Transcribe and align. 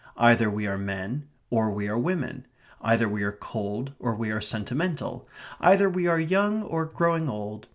Either 0.17 0.49
we 0.49 0.65
are 0.65 0.79
men, 0.79 1.27
or 1.51 1.69
we 1.69 1.87
are 1.87 1.95
women. 1.95 2.47
Either 2.81 3.07
we 3.07 3.21
are 3.21 3.31
cold, 3.33 3.93
or 3.99 4.15
we 4.15 4.31
are 4.31 4.41
sentimental. 4.41 5.29
Either 5.59 5.87
we 5.87 6.07
are 6.07 6.19
young, 6.19 6.63
or 6.63 6.85
growing 6.87 7.29
old. 7.29 7.67